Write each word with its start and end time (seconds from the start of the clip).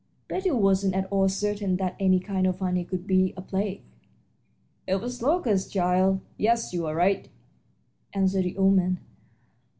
Betty 0.27 0.49
wasn't 0.49 0.95
at 0.95 1.05
all 1.11 1.29
certain 1.29 1.75
that 1.77 1.95
any 1.99 2.19
kind 2.19 2.47
of 2.47 2.57
honey 2.57 2.83
could 2.83 3.05
be 3.05 3.35
a 3.37 3.41
plague. 3.43 3.83
"It 4.87 4.95
was 4.95 5.21
locusts, 5.21 5.71
child 5.71 6.21
yes, 6.39 6.73
you're 6.73 6.95
right," 6.95 7.29
answered 8.15 8.45
the 8.45 8.57
old 8.57 8.77
man. 8.77 8.99